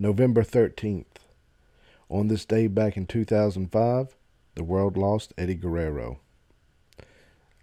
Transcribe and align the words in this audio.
November 0.00 0.44
13th. 0.44 1.26
On 2.08 2.28
this 2.28 2.44
day 2.44 2.68
back 2.68 2.96
in 2.96 3.04
2005, 3.04 4.14
the 4.54 4.62
world 4.62 4.96
lost 4.96 5.34
Eddie 5.36 5.56
Guerrero. 5.56 6.20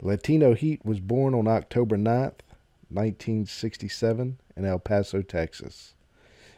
Latino 0.01 0.53
Heat 0.53 0.83
was 0.83 0.99
born 0.99 1.33
on 1.33 1.47
October 1.47 1.95
9th, 1.95 2.41
1967, 2.89 4.37
in 4.57 4.65
El 4.65 4.79
Paso, 4.79 5.21
Texas, 5.21 5.93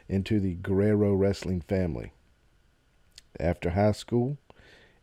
into 0.09 0.39
the 0.39 0.55
Guerrero 0.55 1.13
wrestling 1.13 1.61
family. 1.61 2.11
After 3.39 3.69
high 3.69 3.91
school, 3.91 4.39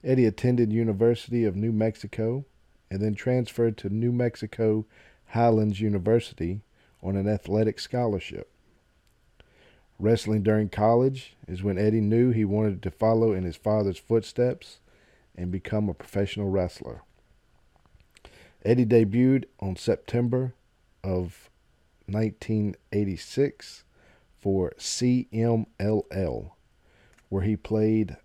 Eddie 0.02 0.26
attended 0.26 0.72
University 0.72 1.44
of 1.44 1.54
New 1.54 1.70
Mexico 1.70 2.46
and 2.90 3.00
then 3.00 3.14
transferred 3.14 3.76
to 3.78 3.88
New 3.88 4.10
Mexico 4.10 4.86
Highlands 5.26 5.80
University 5.80 6.62
on 7.00 7.14
an 7.14 7.28
athletic 7.28 7.78
scholarship. 7.78 8.50
Wrestling 9.98 10.42
during 10.42 10.68
college 10.68 11.36
is 11.46 11.62
when 11.62 11.78
Eddie 11.78 12.00
knew 12.00 12.30
he 12.30 12.44
wanted 12.44 12.82
to 12.82 12.90
follow 12.90 13.32
in 13.32 13.44
his 13.44 13.56
father's 13.56 13.98
footsteps 13.98 14.78
and 15.36 15.50
become 15.50 15.88
a 15.88 15.94
professional 15.94 16.50
wrestler. 16.50 17.02
Eddie 18.64 18.86
debuted 18.86 19.44
on 19.60 19.76
September 19.76 20.54
of 21.02 21.48
1986 22.06 23.84
for 24.40 24.72
CMLL, 24.78 26.50
where 27.28 27.42
he 27.42 27.56
played 27.56 28.16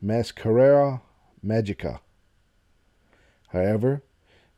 Mascara 0.00 1.02
Magica. 1.44 2.00
However, 3.48 4.02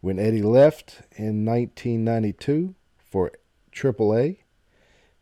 when 0.00 0.18
Eddie 0.18 0.42
left 0.42 1.02
in 1.12 1.44
1992 1.44 2.74
for 2.98 3.32
AAA, 3.72 4.38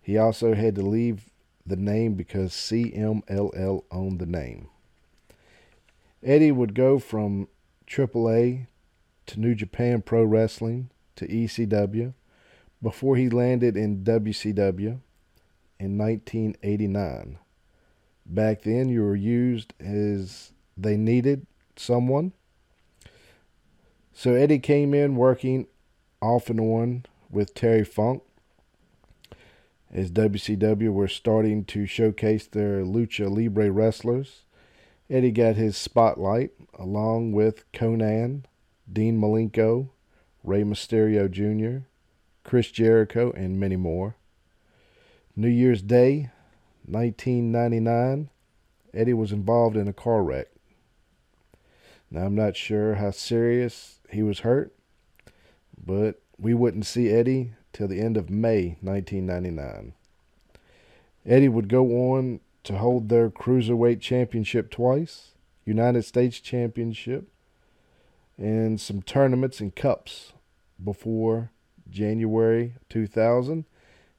he 0.01 0.17
also 0.17 0.55
had 0.55 0.75
to 0.77 0.83
leave 0.83 1.31
the 1.67 1.77
name 1.77 2.15
because 2.15 2.53
CMLL 2.53 3.85
owned 3.91 4.19
the 4.19 4.27
name. 4.27 4.69
Eddie 6.23 6.53
would 6.53 6.75
go 6.75 6.99
from 6.99 7.49
AAA 7.87 8.67
to 9.27 9.41
New 9.41 9.55
Japan 9.55 10.03
Pro 10.03 10.25
Wrestling 10.25 10.91
to 11.17 11.27
ECW 11.27 12.15
before 12.83 13.17
he 13.17 13.29
landed 13.29 13.77
in 13.77 14.05
WCW 14.05 15.01
in 15.79 15.99
1989. 15.99 17.39
Back 18.27 18.63
then, 18.63 18.89
you 18.89 19.03
were 19.03 19.17
used 19.17 19.75
as 19.81 20.53
they 20.77 20.97
needed 20.97 21.47
someone. 21.77 22.33
So 24.19 24.35
Eddie 24.35 24.59
came 24.59 24.95
in 24.95 25.15
working 25.15 25.69
off 26.21 26.51
and 26.51 26.59
on 26.59 27.07
with 27.31 27.55
Terry 27.55 27.85
Funk 27.85 28.25
as 29.93 30.11
WCW 30.11 30.93
were 30.93 31.07
starting 31.07 31.65
to 31.67 31.87
showcase 31.87 32.49
their 32.49 32.83
lucha 32.83 33.31
libre 33.31 33.71
wrestlers. 33.71 34.43
Eddie 35.09 35.31
got 35.31 35.55
his 35.55 35.77
spotlight 35.77 36.51
along 36.77 37.31
with 37.31 37.71
Konnan, 37.71 38.43
Dean 38.93 39.21
Malenko, 39.21 39.91
Rey 40.43 40.65
Mysterio 40.65 41.31
Jr., 41.31 41.85
Chris 42.43 42.73
Jericho, 42.73 43.31
and 43.37 43.61
many 43.61 43.77
more. 43.77 44.17
New 45.37 45.47
Year's 45.47 45.81
Day, 45.81 46.31
1999, 46.87 48.31
Eddie 48.93 49.15
was 49.15 49.31
involved 49.31 49.77
in 49.77 49.87
a 49.87 49.93
car 49.93 50.25
wreck. 50.25 50.49
Now, 52.11 52.25
I'm 52.25 52.35
not 52.35 52.57
sure 52.57 52.97
how 52.97 53.13
serious 53.13 53.98
he 54.11 54.23
was 54.23 54.41
hurt, 54.41 54.75
but 55.83 56.21
we 56.39 56.55
wouldn't 56.55 56.87
see 56.87 57.11
Eddie 57.11 57.53
till 57.73 57.89
the 57.89 58.01
end 58.01 58.17
of 58.17 58.31
May 58.31 58.77
1999. 58.81 59.93
Eddie 61.27 61.49
would 61.49 61.69
go 61.69 62.15
on 62.15 62.41
to 62.65 62.79
hold 62.79 63.09
their 63.09 63.31
Cruiserweight 63.31 64.01
Championship 64.01 64.71
twice, 64.71 65.33
United 65.65 66.05
States 66.05 66.41
Championship, 66.41 67.29
and 68.37 68.81
some 68.81 69.03
tournaments 69.03 69.61
and 69.61 69.75
cups 69.75 70.33
before 70.83 71.51
January 71.91 72.75
2000. 72.89 73.65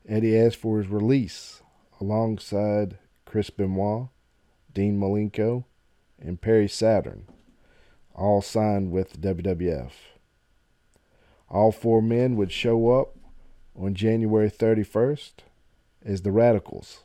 Eddie 0.07 0.38
asked 0.38 0.57
for 0.57 0.79
his 0.79 0.88
release 0.88 1.61
alongside 2.01 2.97
Chris 3.25 3.50
Benoit, 3.50 4.07
Dean 4.73 5.00
Malenko, 5.00 5.66
and 6.19 6.41
Perry 6.41 6.67
Saturn, 6.67 7.27
all 8.19 8.41
signed 8.41 8.91
with 8.91 9.22
WWF. 9.22 9.91
All 11.50 11.72
four 11.72 12.02
men 12.02 12.35
would 12.35 12.52
show 12.52 12.91
up 13.00 13.16
on 13.75 13.96
January 13.96 14.50
31st 14.50 15.31
as 16.06 16.22
the 16.22 16.31
Radicals. 16.31 17.03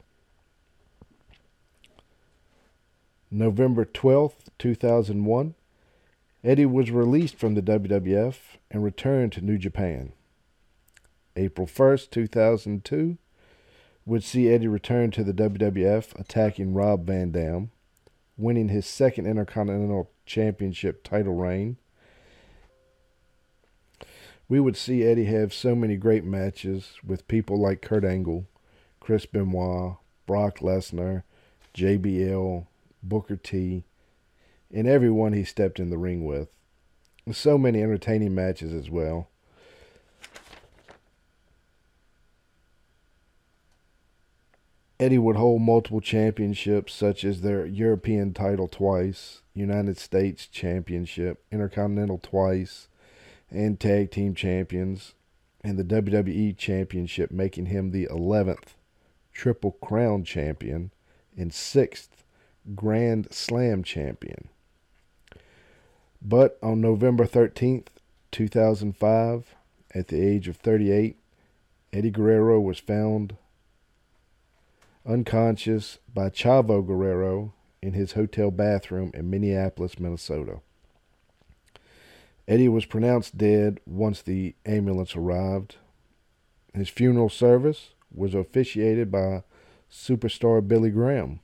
November 3.31 3.85
12th, 3.85 4.49
2001, 4.59 5.55
Eddie 6.43 6.67
was 6.67 6.91
released 6.91 7.37
from 7.37 7.55
the 7.55 7.63
WWF 7.63 8.37
and 8.71 8.85
returned 8.85 9.33
to 9.33 9.41
New 9.41 9.57
Japan. 9.57 10.13
April 11.37 11.67
1st, 11.67 12.11
2002, 12.11 13.19
would 14.05 14.23
see 14.23 14.51
Eddie 14.51 14.69
return 14.69 15.11
to 15.13 15.25
the 15.25 15.33
WWF, 15.33 16.19
attacking 16.19 16.75
Rob 16.75 17.07
Van 17.07 17.31
Dam, 17.31 17.71
winning 18.37 18.69
his 18.69 18.87
second 18.87 19.27
Intercontinental 19.27 20.11
Championship 20.27 21.03
title 21.03 21.35
reign. 21.35 21.77
We 24.49 24.61
would 24.61 24.77
see 24.77 25.03
Eddie 25.03 25.25
have 25.25 25.55
so 25.55 25.75
many 25.75 25.97
great 25.97 26.25
matches 26.25 26.95
with 27.05 27.29
people 27.29 27.61
like 27.61 27.83
Kurt 27.83 28.05
Angle, 28.05 28.47
Chris 29.01 29.27
Benoit, 29.27 29.97
Brock 30.27 30.59
Lesnar, 30.59 31.23
JBL, 31.75 32.67
Booker 33.03 33.37
T, 33.37 33.85
and 34.73 34.87
everyone 34.87 35.33
he 35.33 35.45
stepped 35.45 35.81
in 35.81 35.91
the 35.91 35.99
ring 35.99 36.25
with. 36.25 36.49
So 37.33 37.57
many 37.57 37.83
entertaining 37.83 38.35
matches 38.35 38.73
as 38.73 38.91
well. 38.91 39.29
Eddie 45.05 45.19
would 45.19 45.37
hold 45.37 45.61
multiple 45.61 46.01
championships, 46.01 46.95
such 46.95 47.25
as 47.25 47.43
their 47.43 47.67
European 47.67 48.33
title 48.33 48.67
twice, 48.67 49.43
United 49.53 49.99
States 49.99 50.47
Championship, 50.47 51.45
Intercontinental 51.53 52.19
twice, 52.23 52.89
and 53.51 53.79
Tag 53.79 54.11
Team 54.11 54.35
Champions, 54.35 55.13
and 55.63 55.79
the 55.79 55.85
WWE 55.85 56.57
Championship, 56.57 57.31
making 57.31 57.67
him 57.67 57.91
the 57.91 58.07
11th 58.07 58.77
Triple 59.31 59.73
Crown 59.73 60.25
Champion 60.25 60.91
and 61.37 61.51
6th 61.51 62.09
Grand 62.75 63.31
Slam 63.31 63.83
Champion. 63.83 64.49
But 66.23 66.59
on 66.63 66.81
November 66.81 67.27
13th, 67.27 67.89
2005, 68.33 69.55
at 69.95 70.09
the 70.09 70.27
age 70.27 70.49
of 70.49 70.57
38, 70.57 71.19
Eddie 71.93 72.11
Guerrero 72.11 72.59
was 72.59 72.79
found 72.79 73.37
unconscious 75.07 75.99
by 76.13 76.31
Chavo 76.31 76.87
Guerrero 76.87 77.53
in 77.83 77.93
his 77.93 78.13
hotel 78.13 78.51
bathroom 78.51 79.11
in 79.15 79.29
Minneapolis, 79.29 79.99
Minnesota. 79.99 80.61
Eddie 82.47 82.69
was 82.69 82.85
pronounced 82.85 83.39
dead 83.39 83.81
once 83.87 84.23
the 84.23 84.55
ambulance 84.67 85.17
arrived. 85.17 85.77
His 86.75 86.89
funeral 86.89 87.29
service 87.29 87.91
was 88.15 88.35
officiated 88.35 89.11
by 89.11 89.43
superstar 89.91 90.67
Billy 90.67 90.91
Graham. 90.91 91.41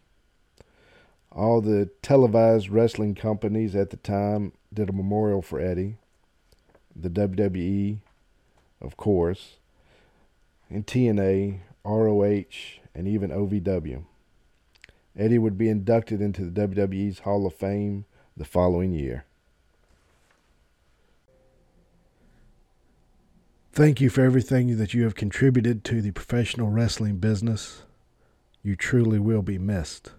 All 1.32 1.60
the 1.60 1.90
televised 2.02 2.68
wrestling 2.70 3.14
companies 3.14 3.76
at 3.76 3.90
the 3.90 3.96
time 3.96 4.52
did 4.72 4.88
a 4.88 4.94
memorial 4.94 5.42
for 5.42 5.60
Eddie. 5.60 5.96
The 6.94 7.08
WWE, 7.08 7.98
of 8.80 8.96
course, 8.96 9.56
and 10.68 10.86
TNA, 10.86 11.60
ROH, 11.84 12.79
and 12.94 13.06
even 13.06 13.30
OVW. 13.30 14.04
Eddie 15.16 15.38
would 15.38 15.58
be 15.58 15.68
inducted 15.68 16.20
into 16.20 16.44
the 16.44 16.68
WWE's 16.68 17.20
Hall 17.20 17.46
of 17.46 17.54
Fame 17.54 18.04
the 18.36 18.44
following 18.44 18.92
year. 18.92 19.24
Thank 23.72 24.00
you 24.00 24.10
for 24.10 24.22
everything 24.22 24.78
that 24.78 24.94
you 24.94 25.04
have 25.04 25.14
contributed 25.14 25.84
to 25.84 26.02
the 26.02 26.10
professional 26.10 26.70
wrestling 26.70 27.18
business. 27.18 27.82
You 28.62 28.76
truly 28.76 29.18
will 29.18 29.42
be 29.42 29.58
missed. 29.58 30.12